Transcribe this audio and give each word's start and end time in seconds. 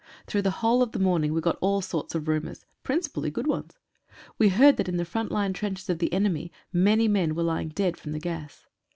Through 0.25 0.41
the 0.41 0.49
whole 0.65 0.81
of 0.81 0.93
the 0.93 0.99
morning 0.99 1.31
we 1.31 1.41
got 1.41 1.59
all 1.61 1.79
sorts 1.79 2.15
of 2.15 2.27
rumours, 2.27 2.65
principally 2.81 3.29
good 3.29 3.45
ones. 3.45 3.77
We 4.39 4.49
heard 4.49 4.77
that 4.77 4.89
in 4.89 4.97
the 4.97 5.05
front 5.05 5.31
line 5.31 5.53
trenches 5.53 5.91
of 5.91 5.99
the 5.99 6.11
enemy, 6.11 6.51
many 6.73 7.07
men 7.07 7.35
were 7.35 7.43
lying 7.43 7.69
dead 7.69 7.97
from 7.97 8.11
the 8.11 8.19
gas. 8.19 8.65